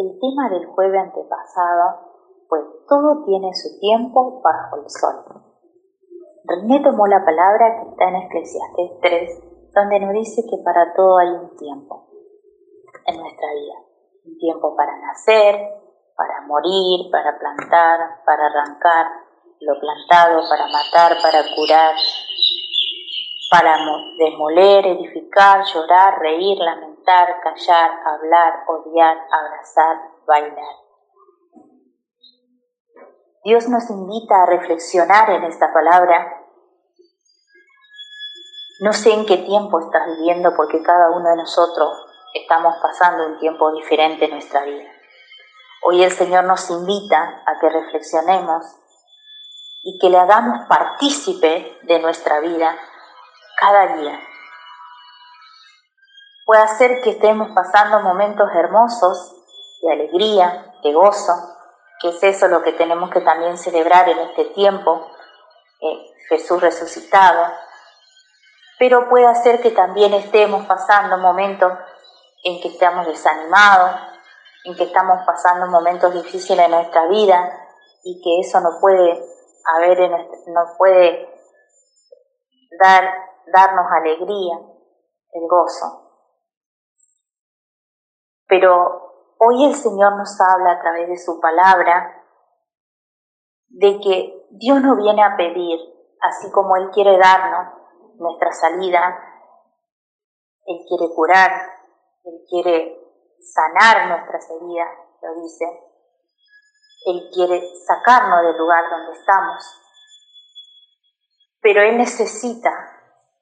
[0.00, 2.08] el tema del jueves antepasado
[2.48, 5.42] pues todo tiene su tiempo bajo el sol.
[6.44, 11.18] René tomó la palabra que está en Eclesiastes 3, donde nos dice que para todo
[11.18, 12.08] hay un tiempo
[13.04, 13.74] en nuestra vida.
[14.24, 15.56] Un tiempo para nacer,
[16.16, 19.06] para morir, para plantar, para arrancar
[19.60, 21.94] lo plantado, para matar, para curar,
[23.50, 23.76] para
[24.18, 26.97] demoler, edificar, llorar, reír, lamentar,
[27.42, 30.76] callar, hablar, odiar, abrazar, bailar.
[33.44, 36.44] Dios nos invita a reflexionar en esta palabra.
[38.80, 41.88] No sé en qué tiempo estás viviendo porque cada uno de nosotros
[42.34, 44.90] estamos pasando un tiempo diferente en nuestra vida.
[45.84, 48.66] Hoy el Señor nos invita a que reflexionemos
[49.82, 52.76] y que le hagamos partícipe de nuestra vida
[53.58, 54.20] cada día.
[56.48, 59.36] Puede ser que estemos pasando momentos hermosos
[59.82, 61.34] de alegría, de gozo,
[62.00, 65.10] que es eso lo que tenemos que también celebrar en este tiempo,
[65.82, 67.52] eh, Jesús resucitado,
[68.78, 71.70] pero puede ser que también estemos pasando momentos
[72.42, 74.00] en que estamos desanimados,
[74.64, 77.46] en que estamos pasando momentos difíciles en nuestra vida
[78.04, 79.22] y que eso no puede
[79.76, 80.10] haber,
[80.46, 81.28] no puede
[82.80, 83.04] dar,
[83.52, 84.56] darnos alegría,
[85.34, 86.07] el gozo.
[88.48, 89.08] Pero
[89.40, 92.24] Hoy el Señor nos habla a través de su palabra
[93.68, 95.78] de que Dios no viene a pedir,
[96.20, 97.72] así como Él quiere darnos
[98.16, 99.16] nuestra salida,
[100.66, 101.52] Él quiere curar,
[102.24, 102.98] Él quiere
[103.40, 104.88] sanar nuestras heridas,
[105.22, 105.64] lo dice.
[107.06, 109.62] Él quiere sacarnos del lugar donde estamos.
[111.60, 112.70] Pero Él necesita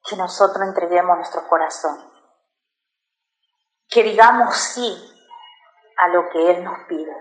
[0.07, 2.16] que nosotros entreguemos nuestro corazón.
[3.97, 4.95] Que digamos sí
[5.97, 7.11] a lo que Él nos pide.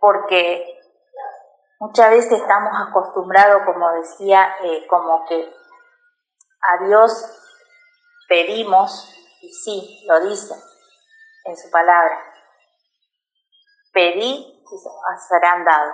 [0.00, 0.80] Porque
[1.78, 5.54] muchas veces estamos acostumbrados, como decía, eh, como que
[6.62, 7.12] a Dios
[8.26, 10.54] pedimos, y sí, lo dice
[11.44, 12.18] en su palabra,
[13.92, 14.78] pedí y
[15.28, 15.92] serán dado.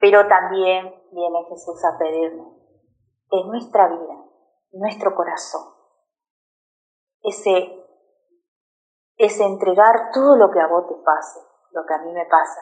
[0.00, 2.48] Pero también viene Jesús a pedirnos
[3.30, 4.24] en nuestra vida,
[4.72, 5.79] nuestro corazón,
[7.22, 7.80] ese
[9.16, 11.40] es entregar todo lo que a vos te pase,
[11.72, 12.60] lo que a mí me pasa.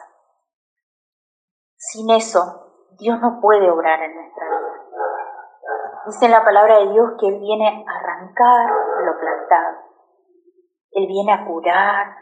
[1.77, 4.69] Sin eso, Dios no puede obrar en nuestra vida.
[6.05, 8.69] Dice en la palabra de Dios que Él viene a arrancar
[9.05, 9.77] lo plantado.
[10.91, 12.17] Él viene a curar,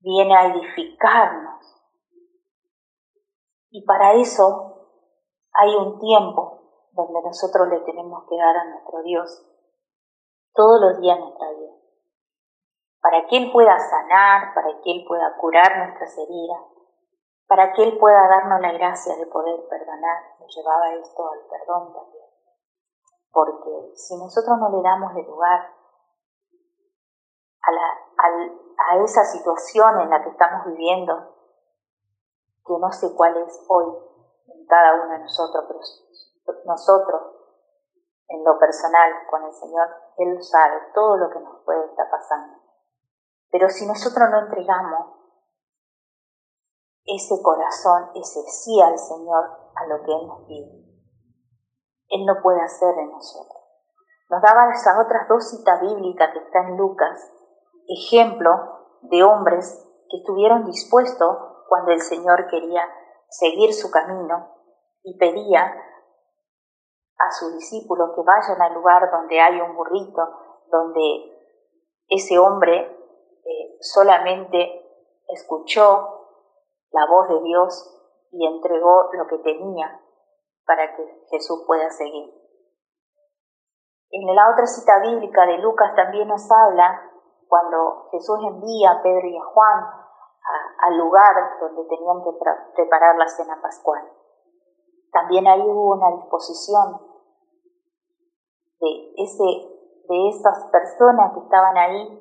[0.00, 1.64] viene a edificarnos.
[3.70, 4.88] Y para eso
[5.54, 9.53] hay un tiempo donde nosotros le tenemos que dar a nuestro Dios
[10.54, 11.74] todos los días de nuestra vida
[13.04, 16.62] para que Él pueda sanar, para que Él pueda curar nuestras heridas,
[17.46, 20.22] para que Él pueda darnos la gracia de poder perdonar.
[20.40, 22.24] Nos llevaba esto al perdón también.
[23.30, 25.70] Porque si nosotros no le damos el lugar
[27.60, 28.26] a,
[28.88, 31.14] a esa situación en la que estamos viviendo,
[32.64, 33.84] que no sé cuál es hoy
[34.46, 35.66] en cada uno de nosotros,
[36.46, 37.22] pero nosotros
[38.28, 42.58] en lo personal con el Señor, Él sabe todo lo que nos puede estar pasando.
[43.50, 45.14] Pero si nosotros no entregamos
[47.04, 50.84] ese corazón, ese sí al Señor, a lo que Él nos pide,
[52.08, 53.62] Él no puede hacer en nosotros.
[54.30, 57.30] Nos daba esas otras dos citas bíblicas que están en Lucas,
[57.86, 58.50] ejemplo
[59.02, 61.36] de hombres que estuvieron dispuestos
[61.68, 62.82] cuando el Señor quería
[63.28, 64.54] seguir su camino
[65.02, 65.74] y pedía
[67.18, 70.22] a sus discípulos que vayan al lugar donde hay un burrito,
[70.70, 71.32] donde
[72.08, 72.94] ese hombre
[73.80, 74.84] solamente
[75.28, 76.26] escuchó
[76.90, 77.90] la voz de Dios
[78.30, 80.00] y entregó lo que tenía
[80.66, 82.32] para que Jesús pueda seguir.
[84.10, 87.10] En la otra cita bíblica de Lucas también nos habla
[87.48, 89.84] cuando Jesús envía a Pedro y a Juan
[90.82, 92.30] al lugar donde tenían que
[92.74, 94.02] preparar la cena pascual.
[95.14, 97.00] También ahí hubo una disposición
[98.80, 99.44] de, ese,
[100.08, 102.20] de esas personas que estaban ahí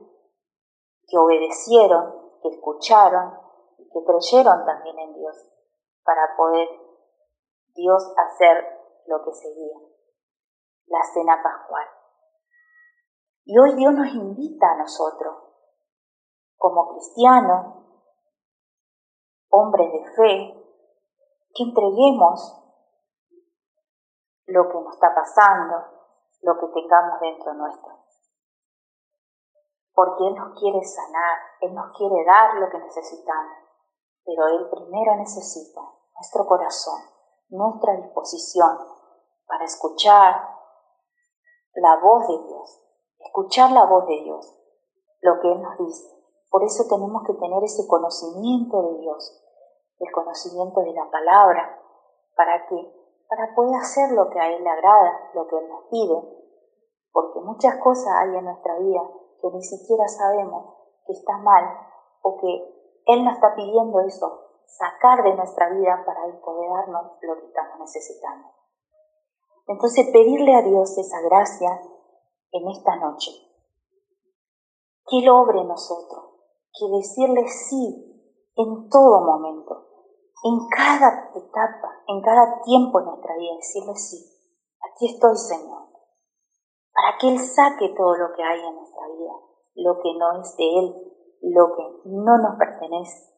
[1.08, 3.34] que obedecieron, que escucharon
[3.80, 5.36] y que creyeron también en Dios
[6.06, 6.70] para poder
[7.74, 8.64] Dios hacer
[9.08, 9.80] lo que seguía,
[10.86, 11.88] la cena pascual.
[13.46, 15.34] Y hoy Dios nos invita a nosotros,
[16.58, 17.74] como cristianos,
[19.50, 20.64] hombres de fe,
[21.56, 22.63] que entreguemos
[24.54, 25.84] lo que nos está pasando,
[26.42, 27.92] lo que tengamos dentro nuestro.
[29.96, 33.58] porque Él nos quiere sanar, Él nos quiere dar lo que necesitamos,
[34.26, 35.82] pero Él primero necesita
[36.16, 37.00] nuestro corazón,
[37.50, 38.78] nuestra disposición
[39.46, 40.50] para escuchar
[41.76, 42.82] la voz de Dios,
[43.20, 44.56] escuchar la voz de Dios,
[45.22, 46.10] lo que Él nos dice.
[46.50, 49.44] Por eso tenemos que tener ese conocimiento de Dios,
[50.00, 51.80] el conocimiento de la palabra,
[52.36, 53.03] para que
[53.36, 56.22] para poder hacer lo que a Él le agrada, lo que Él nos pide,
[57.12, 59.02] porque muchas cosas hay en nuestra vida
[59.42, 60.76] que ni siquiera sabemos
[61.08, 61.66] que está mal
[62.22, 62.48] o que
[63.08, 67.48] Él nos está pidiendo eso, sacar de nuestra vida para Él poder darnos lo que
[67.48, 68.50] estamos necesitando.
[69.66, 71.82] Entonces pedirle a Dios esa gracia
[72.52, 73.32] en esta noche,
[75.08, 76.24] que Él obre en nosotros,
[76.72, 79.88] que decirle sí en todo momento,
[80.44, 84.18] en cada etapa, en cada tiempo de nuestra vida, decirle sí,
[84.84, 85.88] aquí estoy Señor,
[86.92, 89.34] para que Él saque todo lo que hay en nuestra vida,
[89.76, 91.14] lo que no es de Él,
[91.44, 93.32] lo que no nos pertenece.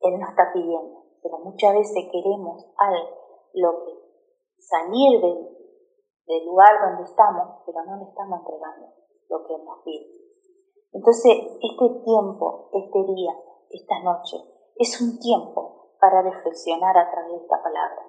[0.00, 3.08] Él nos está pidiendo, pero muchas veces queremos algo,
[3.52, 3.92] lo que
[4.58, 5.48] salir del,
[6.26, 8.88] del lugar donde estamos, pero no le estamos entregando
[9.28, 10.06] lo que Él nos pide.
[10.92, 13.36] Entonces, este tiempo, este día,
[13.68, 14.38] esta noche,
[14.76, 18.06] es un tiempo para reflexionar a través de esta palabra.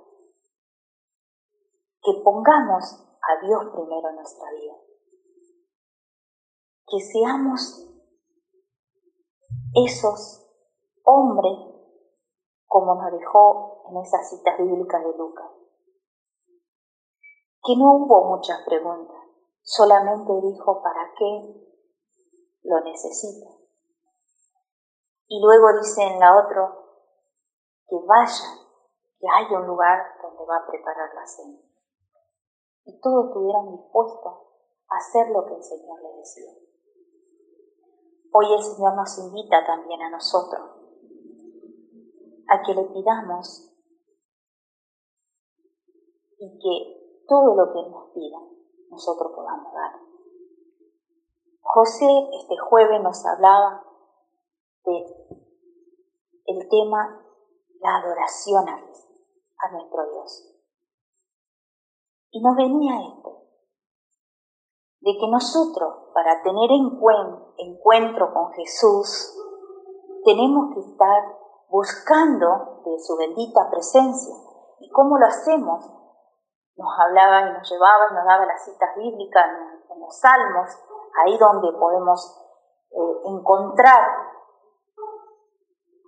[2.02, 2.84] Que pongamos
[3.22, 4.74] a Dios primero en nuestra vida.
[6.88, 7.88] Que seamos
[9.74, 10.48] esos
[11.04, 11.72] hombres
[12.66, 15.52] como nos dejó en esas citas bíblicas de Lucas.
[17.64, 19.22] Que no hubo muchas preguntas,
[19.62, 21.62] solamente dijo para qué
[22.64, 23.48] lo necesita.
[25.28, 26.74] Y luego dice en la otra,
[27.92, 28.56] que vayan,
[29.20, 31.60] que hay un lugar donde va a preparar la cena.
[32.86, 34.34] Y todos estuvieron dispuestos
[34.88, 36.54] a hacer lo que el Señor les decía.
[38.32, 40.62] Hoy el Señor nos invita también a nosotros
[42.48, 43.76] a que le pidamos
[46.38, 48.40] y que todo lo que Él nos pida
[48.90, 50.00] nosotros podamos dar.
[51.60, 52.08] José
[52.40, 53.84] este jueves nos hablaba
[54.86, 55.22] de
[56.46, 57.22] el tema
[57.82, 60.48] la adoración a, nuestro Dios.
[62.32, 63.44] Y nos venía esto,
[65.02, 66.70] de que nosotros, para tener
[67.58, 69.38] encuentro con Jesús,
[70.24, 71.38] tenemos que estar
[71.70, 74.36] buscando de su bendita presencia.
[74.80, 75.90] ¿Y cómo lo hacemos?
[76.76, 79.46] Nos hablaba y nos llevaba y nos daba las citas bíblicas
[79.90, 80.70] en, los salmos,
[81.24, 82.42] ahí donde podemos
[82.92, 84.02] eh, encontrar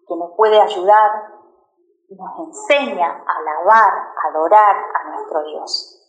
[0.07, 1.42] que nos puede ayudar
[2.09, 5.99] nos enseña a alabar, a adorar a nuestro Dios.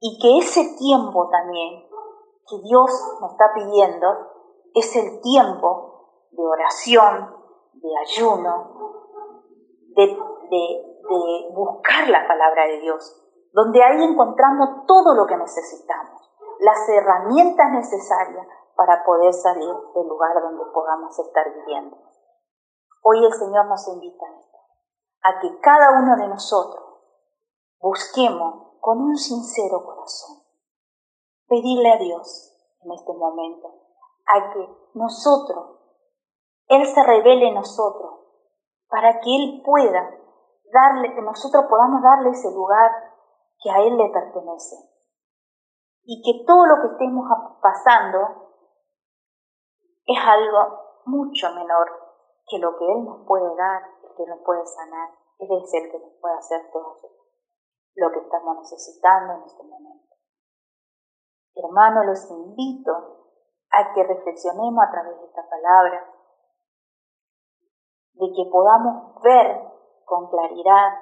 [0.00, 1.88] Y que ese tiempo también
[2.46, 4.06] que Dios nos está pidiendo
[4.74, 7.34] es el tiempo de oración,
[7.74, 9.10] de ayuno,
[9.96, 13.22] de, de buscar la palabra de Dios,
[13.52, 16.20] donde ahí encontramos todo lo que necesitamos,
[16.60, 18.46] las herramientas necesarias
[18.76, 21.96] para poder salir del lugar donde podamos estar viviendo.
[23.02, 24.53] Hoy el Señor nos invita a
[25.24, 26.84] a que cada uno de nosotros
[27.80, 30.42] busquemos con un sincero corazón
[31.48, 33.68] pedirle a Dios en este momento
[34.26, 35.80] a que nosotros,
[36.68, 38.20] Él se revele en nosotros
[38.88, 40.10] para que Él pueda
[40.72, 42.90] darle, que nosotros podamos darle ese lugar
[43.60, 44.76] que a Él le pertenece.
[46.04, 47.26] Y que todo lo que estemos
[47.62, 48.18] pasando
[50.04, 51.90] es algo mucho menor
[52.46, 55.98] que lo que Él nos puede dar que nos puede sanar, Él es el que
[55.98, 56.96] nos puede hacer todo
[57.96, 60.14] lo que estamos necesitando en este momento.
[61.54, 62.92] Hermanos, los invito
[63.70, 66.10] a que reflexionemos a través de esta palabra,
[68.14, 69.60] de que podamos ver
[70.04, 71.00] con claridad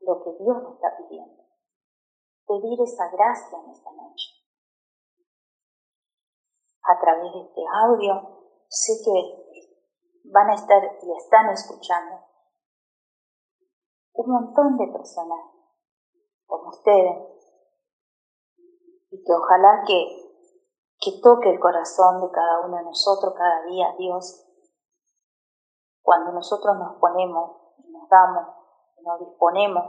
[0.00, 1.42] lo que Dios nos está pidiendo.
[2.46, 4.30] Pedir esa gracia en esta noche.
[6.82, 12.33] A través de este audio, sé que van a estar y están escuchando
[14.14, 15.40] un montón de personas
[16.46, 17.30] como ustedes.
[19.10, 20.06] Y que ojalá que,
[20.98, 24.44] que toque el corazón de cada uno de nosotros cada día, Dios,
[26.02, 28.46] cuando nosotros nos ponemos y nos damos
[28.96, 29.84] y nos disponemos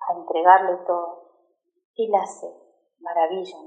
[0.00, 1.30] a entregarle todo,
[1.94, 2.46] Él hace
[3.00, 3.58] maravilla